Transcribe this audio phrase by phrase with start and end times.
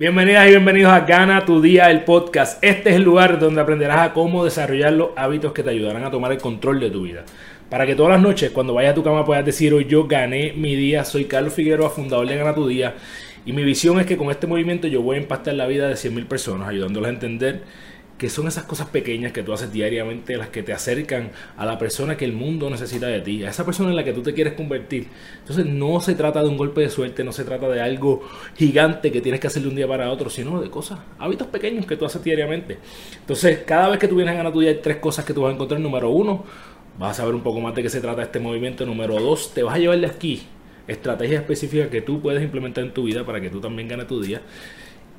[0.00, 2.64] Bienvenidas y bienvenidos a Gana tu Día, el podcast.
[2.64, 6.10] Este es el lugar donde aprenderás a cómo desarrollar los hábitos que te ayudarán a
[6.10, 7.26] tomar el control de tu vida.
[7.68, 10.54] Para que todas las noches, cuando vayas a tu cama, puedas decir, hoy yo gané
[10.54, 11.04] mi día.
[11.04, 12.94] Soy Carlos Figueroa, fundador de Gana tu Día.
[13.44, 15.96] Y mi visión es que con este movimiento yo voy a impactar la vida de
[15.96, 17.60] 100.000 personas, ayudándolas a entender
[18.20, 21.78] que son esas cosas pequeñas que tú haces diariamente las que te acercan a la
[21.78, 24.34] persona que el mundo necesita de ti, a esa persona en la que tú te
[24.34, 25.06] quieres convertir.
[25.38, 28.22] Entonces no se trata de un golpe de suerte, no se trata de algo
[28.58, 31.86] gigante que tienes que hacer de un día para otro, sino de cosas, hábitos pequeños
[31.86, 32.76] que tú haces diariamente.
[33.20, 35.40] Entonces cada vez que tú vienes a ganar tu día hay tres cosas que tú
[35.40, 35.80] vas a encontrar.
[35.80, 36.44] Número uno,
[36.98, 38.84] vas a saber un poco más de qué se trata este movimiento.
[38.84, 40.42] Número dos, te vas a llevar de aquí
[40.86, 44.20] estrategias específicas que tú puedes implementar en tu vida para que tú también ganes tu
[44.20, 44.42] día.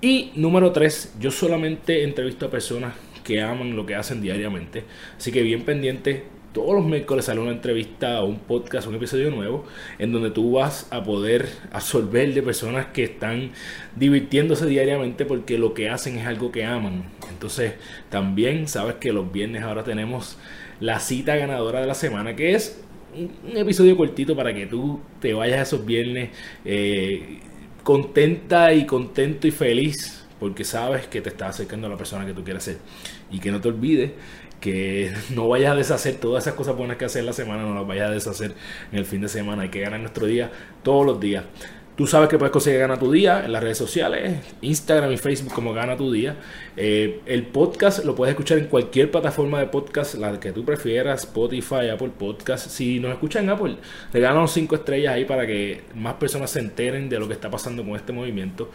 [0.03, 4.83] Y número tres, yo solamente entrevisto a personas que aman lo que hacen diariamente.
[5.16, 9.63] Así que bien pendiente, todos los miércoles sale una entrevista un podcast, un episodio nuevo,
[9.99, 13.52] en donde tú vas a poder absorber de personas que están
[13.95, 17.03] divirtiéndose diariamente porque lo que hacen es algo que aman.
[17.29, 17.73] Entonces,
[18.09, 20.39] también sabes que los viernes ahora tenemos
[20.79, 22.81] la cita ganadora de la semana, que es
[23.13, 26.31] un episodio cortito para que tú te vayas esos viernes.
[26.66, 27.39] Eh,
[27.83, 32.33] contenta y contento y feliz porque sabes que te estás acercando a la persona que
[32.33, 32.77] tú quieres ser.
[33.29, 34.11] Y que no te olvides
[34.59, 37.85] que no vayas a deshacer todas esas cosas buenas que hacer la semana, no las
[37.85, 38.55] vayas a deshacer
[38.91, 39.63] en el fin de semana.
[39.63, 40.51] Hay que ganar nuestro día
[40.81, 41.43] todos los días.
[41.95, 45.52] Tú sabes que puedes conseguir Gana tu Día en las redes sociales, Instagram y Facebook
[45.53, 46.38] como Gana tu Día.
[46.78, 51.25] Eh, el podcast lo puedes escuchar en cualquier plataforma de podcast, la que tú prefieras,
[51.25, 52.69] Spotify, Apple Podcast.
[52.69, 53.75] Si nos escuchan en Apple,
[54.14, 57.84] regálanos 5 estrellas ahí para que más personas se enteren de lo que está pasando
[57.84, 58.72] con este movimiento.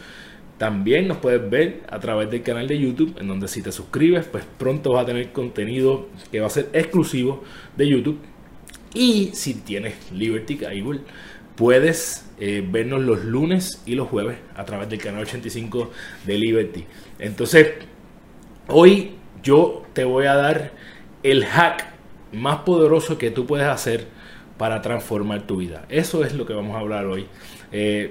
[0.59, 4.26] También nos puedes ver a través del canal de YouTube, en donde si te suscribes,
[4.26, 7.43] pues pronto vas a tener contenido que va a ser exclusivo
[7.76, 8.19] de YouTube.
[8.94, 11.00] Y si tienes Liberty Cable,
[11.56, 15.91] puedes eh, vernos los lunes y los jueves a través del canal 85
[16.25, 16.84] de Liberty.
[17.19, 17.75] Entonces,
[18.69, 20.72] hoy yo te voy a dar
[21.22, 21.87] el hack
[22.33, 24.06] más poderoso que tú puedes hacer
[24.59, 25.87] para transformar tu vida.
[25.89, 27.27] Eso es lo que vamos a hablar hoy.
[27.73, 28.11] Eh,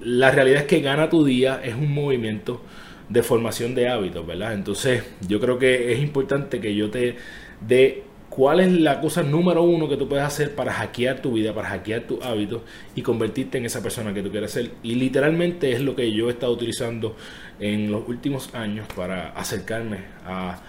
[0.00, 2.62] la realidad es que Gana tu Día es un movimiento
[3.08, 4.54] de formación de hábitos, ¿verdad?
[4.54, 7.16] Entonces, yo creo que es importante que yo te
[7.60, 11.54] dé cuál es la cosa número uno que tú puedes hacer para hackear tu vida,
[11.54, 12.62] para hackear tus hábitos
[12.96, 14.72] y convertirte en esa persona que tú quieres ser.
[14.82, 17.14] Y literalmente es lo que yo he estado utilizando
[17.60, 20.60] en los últimos años para acercarme a,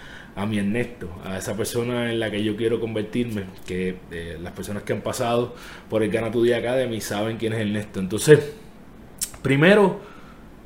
[0.46, 4.84] mi Ernesto, a esa persona en la que yo quiero convertirme, que eh, las personas
[4.84, 5.56] que han pasado
[5.90, 7.98] por el Gana Tu Día Academy saben quién es Ernesto.
[7.98, 8.52] Entonces,
[9.42, 9.98] primero,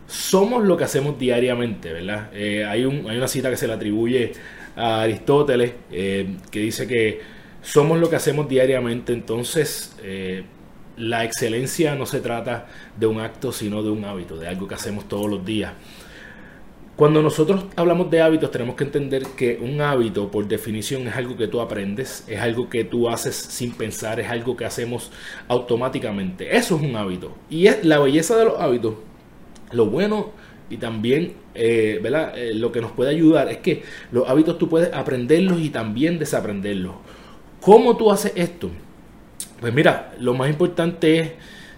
[0.06, 2.30] somos lo que hacemos diariamente, ¿verdad?
[2.34, 4.32] Eh, hay, un, hay una cita que se le atribuye
[4.76, 7.20] a Aristóteles, eh, que dice que
[7.62, 10.44] somos lo que hacemos diariamente, entonces eh,
[10.96, 12.66] la excelencia no se trata
[12.98, 15.72] de un acto, sino de un hábito, de algo que hacemos todos los días.
[17.00, 21.34] Cuando nosotros hablamos de hábitos tenemos que entender que un hábito por definición es algo
[21.34, 25.10] que tú aprendes, es algo que tú haces sin pensar, es algo que hacemos
[25.48, 26.54] automáticamente.
[26.54, 27.34] Eso es un hábito.
[27.48, 28.96] Y es la belleza de los hábitos.
[29.72, 30.32] Lo bueno
[30.70, 33.82] y también eh, eh, lo que nos puede ayudar es que
[34.12, 36.94] los hábitos tú puedes aprenderlos y también desaprenderlos.
[37.60, 38.70] ¿Cómo tú haces esto?
[39.60, 41.30] Pues mira, lo más importante es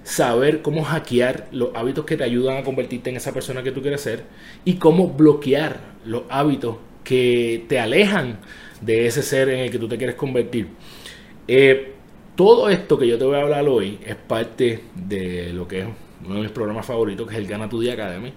[0.04, 3.80] saber cómo hackear los hábitos que te ayudan a convertirte en esa persona que tú
[3.80, 4.25] quieres ser
[4.64, 8.38] y cómo bloquear los hábitos que te alejan
[8.80, 10.69] de ese ser en el que tú te quieres convertir.
[11.48, 11.92] Eh,
[12.36, 15.86] todo esto que yo te voy a hablar hoy es parte de lo que es
[16.25, 18.33] uno de mis programas favoritos, que es el Gana Tu Día Academy.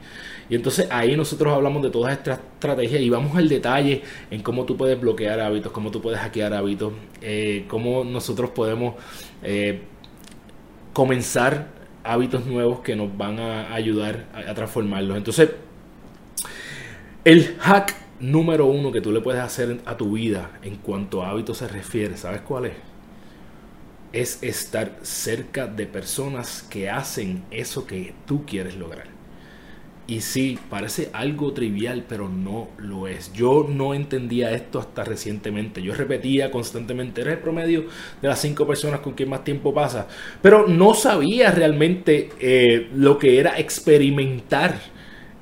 [0.50, 4.66] Y entonces ahí nosotros hablamos de todas estas estrategias y vamos al detalle en cómo
[4.66, 8.96] tú puedes bloquear hábitos, cómo tú puedes hackear hábitos, eh, cómo nosotros podemos
[9.44, 9.82] eh,
[10.94, 11.68] comenzar
[12.04, 15.18] hábitos nuevos que nos van a ayudar a, a transformarlos.
[15.18, 15.52] Entonces,
[17.24, 21.30] el hack número uno que tú le puedes hacer a tu vida en cuanto a
[21.30, 22.95] hábitos se refiere, ¿sabes cuál es?
[24.16, 29.08] Es estar cerca de personas que hacen eso que tú quieres lograr.
[30.08, 33.34] Y sí, parece algo trivial, pero no lo es.
[33.34, 35.82] Yo no entendía esto hasta recientemente.
[35.82, 37.86] Yo repetía constantemente, eres el promedio
[38.22, 40.08] de las cinco personas con quien más tiempo pasa.
[40.44, 44.80] Pero no sabía realmente eh, lo que era experimentar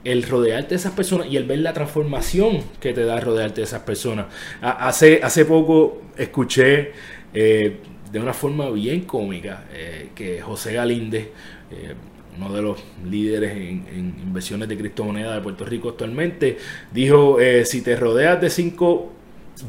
[0.06, 3.66] el rodearte de esas personas y el ver la transformación que te da rodearte de
[3.66, 4.28] esas personas.
[4.62, 6.92] Hace, hace poco escuché
[7.34, 7.80] eh,
[8.14, 11.30] de una forma bien cómica eh, que José Galíndez,
[11.72, 11.96] eh,
[12.38, 16.58] uno de los líderes en, inversiones de criptomonedas de Puerto Rico actualmente,
[16.92, 19.12] dijo, si te rodeas de cinco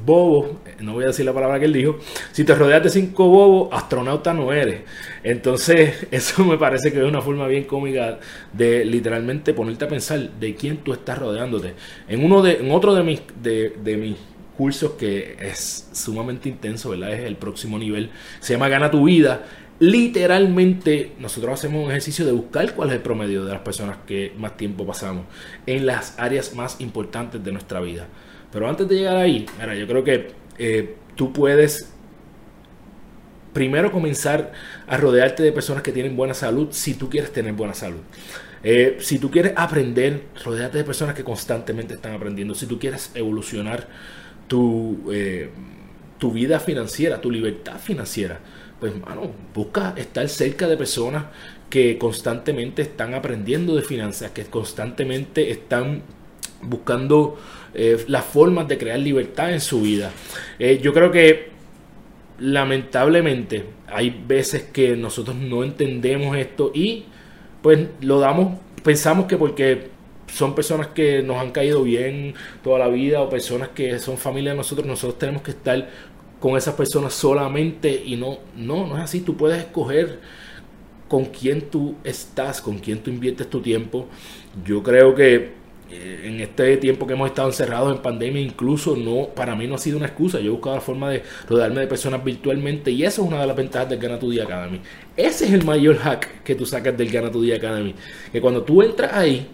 [0.05, 0.50] bobos,
[0.81, 1.99] no voy a decir la palabra que él dijo,
[2.32, 4.82] si te rodeas de cinco bobos, astronauta no eres.
[5.23, 8.19] Entonces, eso me parece que es una forma bien cómica
[8.52, 11.75] de literalmente ponerte a pensar de quién tú estás rodeándote.
[12.08, 14.17] En uno de, en otro de mis, de, de mis
[14.56, 17.12] cursos que es sumamente intenso, ¿verdad?
[17.12, 18.11] Es el próximo nivel.
[18.41, 19.45] Se llama Gana tu vida.
[19.81, 24.33] Literalmente nosotros hacemos un ejercicio de buscar cuál es el promedio de las personas que
[24.39, 25.27] más tiempo pasamos
[25.67, 28.06] en las áreas más importantes de nuestra vida.
[28.53, 30.29] Pero antes de llegar ahí, mira, yo creo que
[30.59, 31.93] eh, tú puedes
[33.53, 34.53] primero comenzar
[34.87, 38.00] a rodearte de personas que tienen buena salud si tú quieres tener buena salud.
[38.62, 42.55] Eh, si tú quieres aprender, rodearte de personas que constantemente están aprendiendo.
[42.55, 43.89] Si tú quieres evolucionar
[44.49, 45.50] tu, eh,
[46.19, 48.41] tu vida financiera, tu libertad financiera,
[48.81, 51.25] pues, mano, busca estar cerca de personas
[51.70, 56.02] que constantemente están aprendiendo de finanzas, que constantemente están
[56.62, 57.38] buscando
[57.75, 60.12] eh, las formas de crear libertad en su vida.
[60.58, 61.50] Eh, yo creo que
[62.38, 67.05] lamentablemente hay veces que nosotros no entendemos esto y
[67.62, 69.94] pues lo damos, pensamos que porque
[70.26, 74.53] son personas que nos han caído bien toda la vida o personas que son familia
[74.53, 75.88] de nosotros, nosotros tenemos que estar
[76.41, 80.19] con esas personas solamente y no, no, no es así, tú puedes escoger
[81.09, 84.06] con quién tú estás, con quién tú inviertes tu tiempo.
[84.65, 85.53] Yo creo que
[85.91, 89.76] eh, en este tiempo que hemos estado encerrados en pandemia, incluso no, para mí no
[89.76, 90.41] ha sido una excusa.
[90.41, 93.47] Yo he buscado la forma de rodearme de personas virtualmente y eso es una de
[93.47, 94.81] las ventajas del Gana Tu Día Academy.
[95.17, 97.94] Ese es el mayor hack que tú sacas del Gana Tu Día Academy.
[98.32, 99.47] Que cuando tú entras ahí,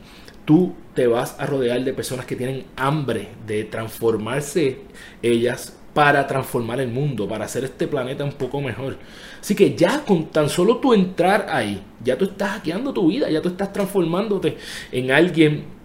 [0.44, 4.78] tú te vas a rodear de personas que tienen hambre de transformarse
[5.22, 8.96] ellas para transformar el mundo, para hacer este planeta un poco mejor.
[9.40, 13.28] Así que ya con tan solo tú entrar ahí, ya tú estás hackeando tu vida,
[13.31, 14.56] ya tú estás transformándote
[14.92, 15.81] en alguien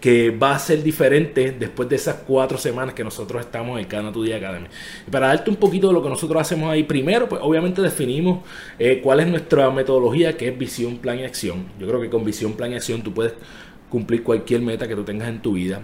[0.00, 4.12] que va a ser diferente después de esas cuatro semanas que nosotros estamos en Cana
[4.12, 4.68] Tu Día Academy.
[5.10, 8.44] Para darte un poquito de lo que nosotros hacemos ahí, primero, pues obviamente definimos
[8.78, 11.66] eh, cuál es nuestra metodología, que es visión, plan y acción.
[11.78, 13.34] Yo creo que con visión, plan y acción tú puedes
[13.88, 15.82] cumplir cualquier meta que tú tengas en tu vida.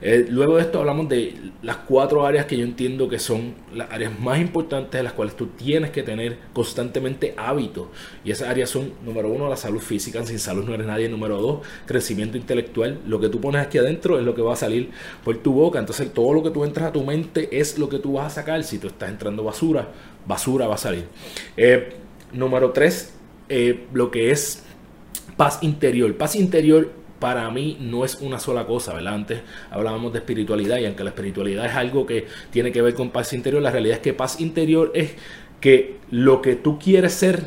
[0.00, 3.90] Eh, luego de esto hablamos de las cuatro áreas que yo entiendo que son las
[3.90, 7.88] áreas más importantes de las cuales tú tienes que tener constantemente hábitos.
[8.24, 11.08] Y esas áreas son, número uno, la salud física, sin salud no eres nadie.
[11.08, 13.00] Número dos, crecimiento intelectual.
[13.06, 14.90] Lo que tú pones aquí adentro es lo que va a salir
[15.24, 15.80] por tu boca.
[15.80, 18.30] Entonces todo lo que tú entras a tu mente es lo que tú vas a
[18.30, 18.62] sacar.
[18.62, 19.88] Si tú estás entrando basura,
[20.26, 21.06] basura va a salir.
[21.56, 21.94] Eh,
[22.32, 23.14] número tres,
[23.48, 24.62] eh, lo que es
[25.36, 26.14] paz interior.
[26.16, 29.14] Paz interior para mí no es una sola cosa, ¿verdad?
[29.14, 33.10] Antes hablábamos de espiritualidad y aunque la espiritualidad es algo que tiene que ver con
[33.10, 35.14] paz interior, la realidad es que paz interior es
[35.60, 37.42] que lo que tú quieres ser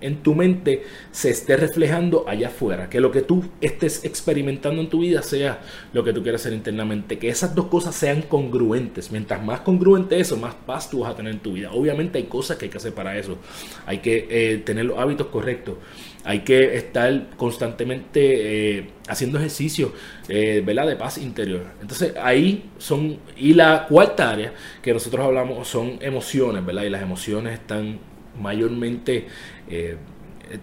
[0.00, 4.88] en tu mente se esté reflejando allá afuera, que lo que tú estés experimentando en
[4.88, 5.60] tu vida sea
[5.92, 9.10] lo que tú quieres hacer internamente, que esas dos cosas sean congruentes.
[9.10, 11.70] Mientras más congruente eso, más paz tú vas a tener en tu vida.
[11.72, 13.38] Obviamente hay cosas que hay que hacer para eso,
[13.86, 15.76] hay que eh, tener los hábitos correctos,
[16.24, 19.92] hay que estar constantemente eh, haciendo ejercicio,
[20.28, 20.86] eh, ¿verdad?
[20.86, 21.62] De paz interior.
[21.80, 24.52] Entonces ahí son, y la cuarta área
[24.82, 26.82] que nosotros hablamos son emociones, ¿verdad?
[26.82, 27.98] Y las emociones están
[28.40, 29.26] mayormente
[29.70, 29.96] eh,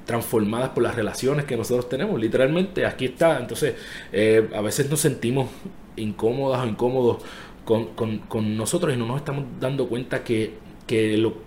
[0.05, 2.19] transformadas por las relaciones que nosotros tenemos.
[2.19, 3.39] Literalmente, aquí está.
[3.39, 3.75] Entonces,
[4.12, 5.50] eh, a veces nos sentimos
[5.95, 7.24] incómodas o incómodos
[7.63, 7.88] con,
[8.27, 10.53] con, nosotros y no nos estamos dando cuenta que,
[10.85, 11.38] que lo,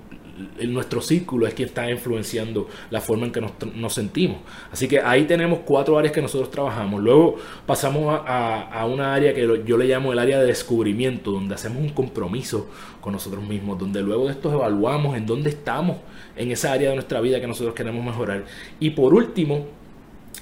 [0.66, 4.38] nuestro círculo es quien está influenciando la forma en que nos, sentimos.
[4.72, 7.02] Así que ahí tenemos cuatro áreas que nosotros trabajamos.
[7.02, 11.54] Luego pasamos a, a, una área que yo le llamo el área de descubrimiento, donde
[11.54, 12.68] hacemos un compromiso
[13.00, 15.98] con nosotros mismos, donde luego de esto evaluamos en dónde estamos
[16.36, 18.44] en esa área de nuestra vida que nosotros queremos mejorar.
[18.80, 19.66] Y por último,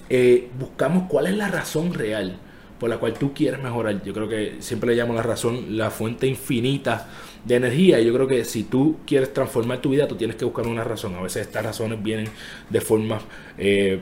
[0.09, 2.38] eh, buscamos cuál es la razón real
[2.78, 4.02] por la cual tú quieres mejorar.
[4.04, 7.09] Yo creo que siempre le llamo la razón la fuente infinita
[7.45, 8.00] de energía.
[8.00, 11.14] Yo creo que si tú quieres transformar tu vida, tú tienes que buscar una razón.
[11.14, 12.28] A veces estas razones vienen
[12.68, 13.21] de forma
[13.59, 14.00] eh,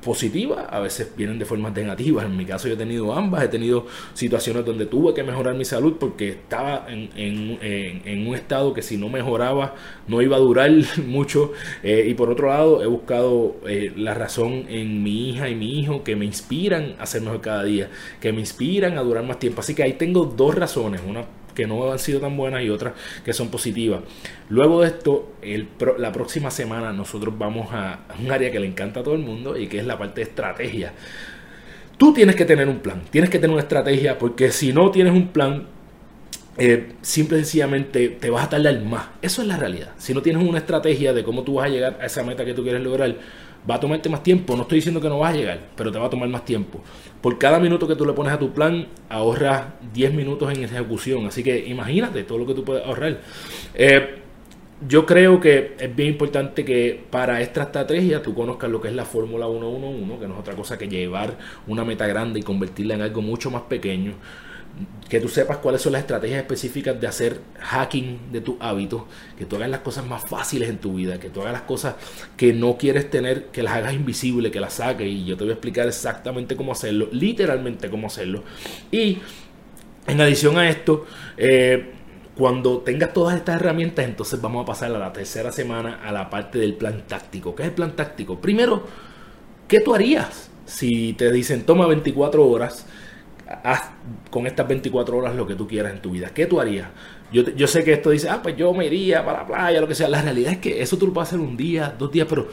[0.00, 2.24] positivas, a veces vienen de formas negativas.
[2.24, 5.64] En mi caso yo he tenido ambas, he tenido situaciones donde tuve que mejorar mi
[5.64, 9.74] salud porque estaba en, un estado que si no mejoraba
[10.08, 10.70] no iba a durar
[11.06, 11.52] mucho.
[11.82, 15.80] Eh, y por otro lado he buscado eh, la razón en mi hija y mi
[15.80, 17.90] hijo que me inspiran a ser mejor cada día,
[18.20, 19.60] que me inspiran a durar más tiempo.
[19.60, 22.94] Así que ahí tengo dos razones, una que no han sido tan buenas y otras
[23.24, 24.00] que son positivas.
[24.48, 25.34] Luego de esto,
[25.98, 29.56] la próxima semana nosotros vamos a, un área que le encanta a todo el mundo
[29.56, 30.92] y que es la parte de estrategia.
[31.96, 35.12] tú tienes que tener un plan, tienes que tener una estrategia, porque si no tienes
[35.12, 35.66] un plan,
[36.58, 39.08] eh, simple y sencillamente te vas a tardar más.
[39.22, 39.90] Eso es la realidad.
[39.98, 42.54] Si no tienes una estrategia de cómo tú vas a llegar a esa meta que
[42.54, 43.14] tú quieres lograr,
[43.68, 44.56] va a tomarte más tiempo.
[44.56, 46.80] No estoy diciendo que no vas a llegar, pero te va a tomar más tiempo.
[47.20, 51.26] Por cada minuto que tú le pones a tu plan, ahorras 10 minutos en ejecución.
[51.26, 53.20] Así que imagínate todo lo que tú puedes ahorrar.
[53.74, 54.16] Eh,
[54.88, 58.94] yo creo que es bien importante que para esta estrategia tú conozcas lo que es
[58.94, 61.36] la Fórmula 111, que no es otra cosa que llevar
[61.66, 64.14] una meta grande y convertirla en algo mucho más pequeño
[65.08, 69.02] que tú sepas cuáles son las estrategias específicas de hacer hacking de tus hábitos,
[69.36, 71.96] que tú hagas las cosas más fáciles en tu vida, que tú hagas las cosas
[72.36, 75.50] que no quieres tener, que las hagas invisibles, que las saques y yo te voy
[75.50, 78.44] a explicar exactamente cómo hacerlo, literalmente cómo hacerlo.
[78.92, 79.18] Y
[80.06, 81.90] en adición a esto, eh,
[82.36, 86.30] cuando tengas todas estas herramientas, entonces vamos a pasar a la tercera semana a la
[86.30, 87.54] parte del plan táctico.
[87.54, 88.40] ¿Qué es el plan táctico?
[88.40, 88.84] Primero,
[89.66, 92.86] ¿qué tú harías si te dicen toma 24 horas?
[93.50, 93.90] Haz
[94.30, 96.30] con estas 24 horas lo que tú quieras en tu vida.
[96.32, 96.88] ¿Qué tú harías?
[97.32, 99.88] Yo, yo sé que esto dice, ah, pues yo me iría para la playa, lo
[99.88, 100.08] que sea.
[100.08, 102.48] La realidad es que eso tú lo puedes hacer un día, dos días, pero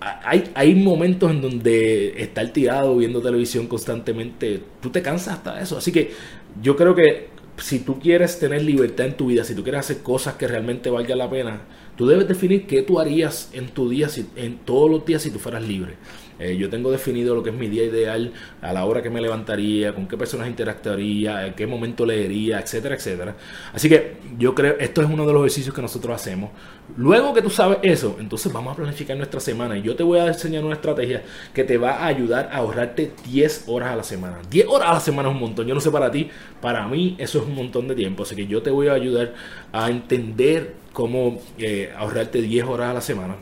[0.00, 5.78] hay, hay momentos en donde estar tirado viendo televisión constantemente, tú te cansas hasta eso.
[5.78, 6.12] Así que
[6.60, 9.98] yo creo que si tú quieres tener libertad en tu vida, si tú quieres hacer
[10.02, 11.60] cosas que realmente valgan la pena,
[12.02, 15.38] tú debes definir qué tú harías en tu día, en todos los días si tú
[15.38, 15.94] fueras libre.
[16.40, 19.20] Eh, yo tengo definido lo que es mi día ideal, a la hora que me
[19.20, 23.36] levantaría, con qué personas interactuaría, en qué momento leería, etcétera, etcétera.
[23.72, 26.50] Así que yo creo, esto es uno de los ejercicios que nosotros hacemos.
[26.96, 30.18] Luego que tú sabes eso, entonces vamos a planificar nuestra semana y yo te voy
[30.18, 31.22] a enseñar una estrategia
[31.54, 34.40] que te va a ayudar a ahorrarte 10 horas a la semana.
[34.50, 35.68] 10 horas a la semana es un montón.
[35.68, 36.28] Yo no sé para ti,
[36.60, 38.24] para mí eso es un montón de tiempo.
[38.24, 39.34] Así que yo te voy a ayudar
[39.70, 43.36] a entender cómo eh, ahorrarte 10 horas a la semana.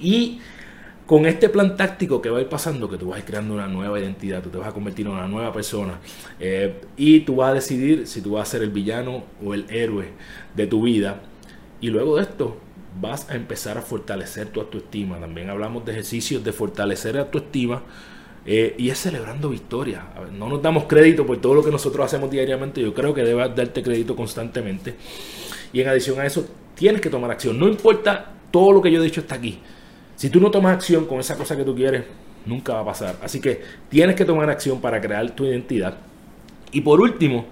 [0.00, 0.40] Y
[1.10, 3.54] con este plan táctico que va a ir pasando, que tú vas a ir creando
[3.54, 5.98] una nueva identidad, tú te vas a convertir en una nueva persona
[6.38, 9.66] eh, y tú vas a decidir si tú vas a ser el villano o el
[9.70, 10.10] héroe
[10.54, 11.20] de tu vida.
[11.80, 12.58] Y luego de esto
[13.00, 15.18] vas a empezar a fortalecer tu autoestima.
[15.18, 17.82] También hablamos de ejercicios de fortalecer tu autoestima.
[18.46, 20.02] Eh, y es celebrando victorias.
[20.32, 22.80] No nos damos crédito por todo lo que nosotros hacemos diariamente.
[22.80, 24.94] Yo creo que debes darte crédito constantemente.
[25.72, 26.46] Y en adición a eso,
[26.80, 27.58] tienes que tomar acción.
[27.58, 29.58] No importa todo lo que yo he dicho hasta aquí.
[30.16, 32.04] Si tú no tomas acción con esa cosa que tú quieres,
[32.46, 33.16] nunca va a pasar.
[33.22, 33.60] Así que
[33.90, 35.98] tienes que tomar acción para crear tu identidad.
[36.72, 37.48] Y por último,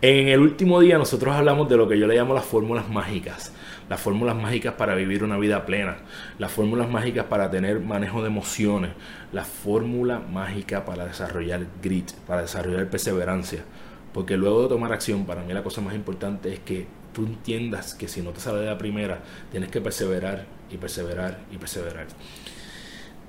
[0.00, 3.52] en el último día nosotros hablamos de lo que yo le llamo las fórmulas mágicas.
[3.88, 5.98] Las fórmulas mágicas para vivir una vida plena.
[6.40, 8.90] Las fórmulas mágicas para tener manejo de emociones.
[9.30, 13.62] La fórmula mágica para desarrollar grit, para desarrollar perseverancia.
[14.12, 17.94] Porque luego de tomar acción, para mí la cosa más importante es que tú entiendas
[17.94, 22.06] que si no te sale de la primera, tienes que perseverar y perseverar y perseverar.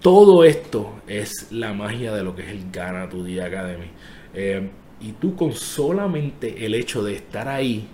[0.01, 3.87] Todo esto es la magia de lo que es el Gana Tu Día Academy.
[4.33, 7.87] Eh, y tú con solamente el hecho de estar ahí,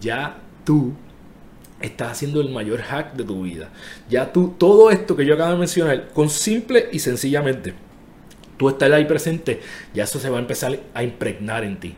[0.00, 0.92] ya tú
[1.80, 3.70] estás haciendo el mayor hack de tu vida.
[4.08, 7.74] Ya tú, todo esto que yo acabo de mencionar, con simple y sencillamente,
[8.56, 9.60] tú estar ahí presente,
[9.92, 11.94] ya eso se va a empezar a impregnar en ti.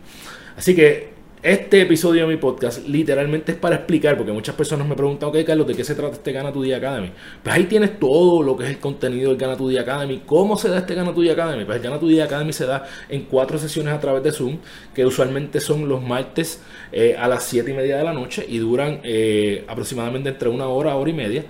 [0.57, 4.95] Así que este episodio de mi podcast literalmente es para explicar, porque muchas personas me
[4.95, 7.13] preguntan, ok Carlos, ¿de qué se trata este Gana Tu Día Academy?
[7.43, 10.23] Pues ahí tienes todo lo que es el contenido del Gana Tu Día Academy.
[10.27, 11.65] ¿Cómo se da este Gana Tu Día Academy?
[11.65, 14.59] Pues el Gana Tu Día Academy se da en cuatro sesiones a través de Zoom,
[14.95, 16.61] que usualmente son los martes
[16.93, 20.67] eh, a las 7 y media de la noche y duran eh, aproximadamente entre una
[20.67, 21.45] hora hora y media.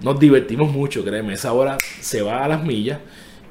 [0.00, 2.98] Nos divertimos mucho, créeme, esa hora se va a las millas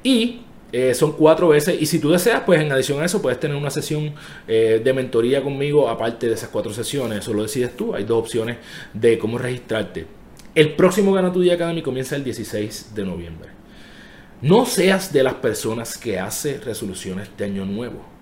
[0.02, 0.43] y
[0.76, 3.56] eh, son cuatro veces y si tú deseas, pues en adición a eso puedes tener
[3.56, 4.12] una sesión
[4.48, 7.20] eh, de mentoría conmigo aparte de esas cuatro sesiones.
[7.20, 7.94] Eso lo decides tú.
[7.94, 8.56] Hay dos opciones
[8.92, 10.04] de cómo registrarte.
[10.52, 13.50] El próximo Gana Tu Día Academy comienza el 16 de noviembre.
[14.42, 18.13] No seas de las personas que hace resoluciones de año nuevo.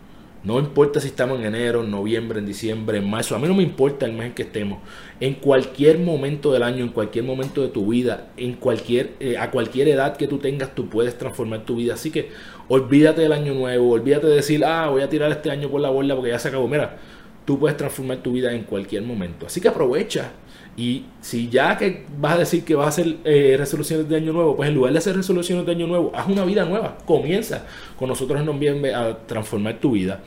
[0.45, 3.37] No importa si estamos en enero, en noviembre, en diciembre, en marzo.
[3.37, 4.81] A mí no me importa el mes en que estemos.
[5.21, 9.53] En cualquier momento del año, en cualquier momento de tu vida, en cualquier, eh, a
[9.53, 11.95] cualquier edad que tú tengas, tú puedes transformar tu vida.
[11.95, 12.31] Así que
[12.67, 15.91] olvídate del año nuevo, olvídate de decir, ah, voy a tirar este año por la
[15.91, 16.67] borda porque ya se acabó.
[16.67, 16.99] Mira,
[17.45, 19.47] tú puedes transformar tu vida en cualquier momento.
[19.47, 20.33] Así que aprovecha
[20.77, 24.33] y si ya que vas a decir que vas a hacer eh, resoluciones de año
[24.33, 26.97] nuevo, pues en lugar de hacer resoluciones de año nuevo, haz una vida nueva.
[27.05, 27.67] Comienza
[27.99, 30.23] con nosotros en noviembre a transformar tu vida.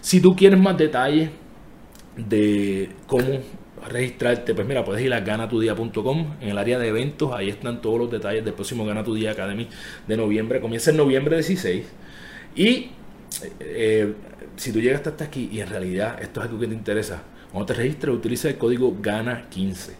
[0.00, 1.30] Si tú quieres más detalles
[2.16, 3.40] de cómo
[3.88, 7.98] registrarte, pues mira, puedes ir a ganatudia.com en el área de eventos, ahí están todos
[7.98, 9.68] los detalles del próximo Gana Tu Día Academy
[10.06, 11.84] de noviembre, comienza en noviembre 16
[12.54, 12.90] y
[13.60, 14.14] eh,
[14.56, 17.66] si tú llegas hasta aquí y en realidad esto es algo que te interesa, cuando
[17.66, 19.90] te registres, utiliza el código GANA15.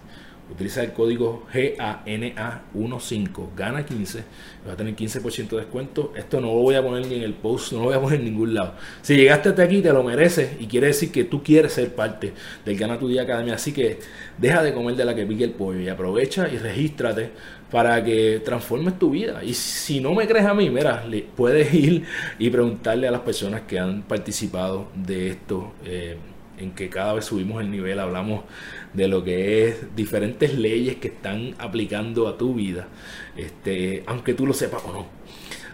[0.53, 4.25] Utiliza el código GANA15, gana 15,
[4.67, 6.13] vas a tener 15% de descuento.
[6.15, 8.19] Esto no lo voy a poner ni en el post, no lo voy a poner
[8.21, 8.75] en ningún lado.
[9.01, 12.35] Si llegaste hasta aquí, te lo mereces y quiere decir que tú quieres ser parte
[12.67, 13.55] del Gana Tu Día Academia.
[13.55, 13.99] Así que
[14.37, 17.31] deja de comer de la que pique el pollo y aprovecha y regístrate
[17.71, 19.43] para que transformes tu vida.
[19.43, 22.05] Y si no me crees a mí, mira, puedes ir
[22.39, 25.73] y preguntarle a las personas que han participado de esto.
[25.87, 26.19] Eh,
[26.63, 28.45] en que cada vez subimos el nivel, hablamos
[28.93, 32.89] de lo que es diferentes leyes que están aplicando a tu vida,
[33.37, 35.07] este, aunque tú lo sepas o no.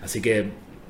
[0.02, 0.46] Así que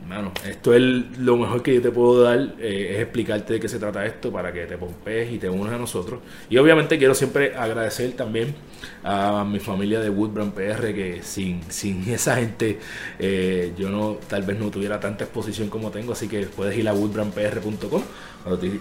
[0.07, 0.83] bueno, esto es
[1.19, 4.33] lo mejor que yo te puedo dar, eh, es explicarte de qué se trata esto
[4.33, 6.21] para que te pompees y te unas a nosotros.
[6.49, 8.55] Y obviamente quiero siempre agradecer también
[9.05, 12.79] a mi familia de Woodbrand PR, que sin, sin esa gente
[13.19, 16.89] eh, yo no tal vez no tuviera tanta exposición como tengo, así que puedes ir
[16.89, 18.03] a woodbrandpr.com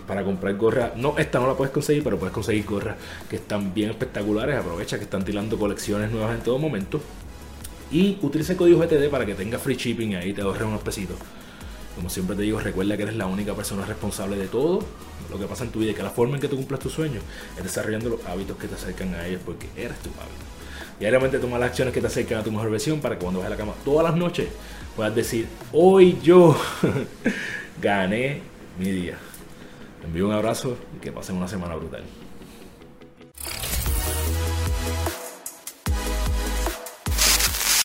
[0.07, 0.95] para comprar gorras.
[0.95, 2.95] No, esta no la puedes conseguir, pero puedes conseguir gorras
[3.29, 4.55] que están bien espectaculares.
[4.57, 7.01] Aprovecha que están tirando colecciones nuevas en todo momento.
[7.91, 10.81] Y utiliza el código GTD para que tenga free shipping y ahí te ahorres unos
[10.81, 11.17] pesitos.
[11.95, 14.79] Como siempre te digo, recuerda que eres la única persona responsable de todo
[15.31, 16.93] lo que pasa en tu vida y que la forma en que tú cumplas tus
[16.93, 17.23] sueños
[17.57, 20.45] es desarrollando los hábitos que te acercan a ellos porque eres tu hábito.
[20.99, 23.51] Diariamente toma las acciones que te acercan a tu mejor versión para que cuando vayas
[23.51, 24.47] a la cama todas las noches
[24.95, 26.55] puedas decir, hoy yo
[27.81, 28.41] gané
[28.79, 29.17] mi día.
[30.01, 32.03] Te envío un abrazo y que pasen una semana brutal.